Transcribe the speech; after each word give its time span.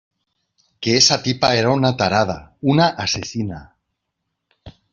que 0.79 0.95
esa 1.01 1.17
tipa 1.25 1.51
era 1.57 1.69
una 1.75 1.91
tarada, 1.99 2.37
una 2.73 2.87
asesina. 3.07 3.61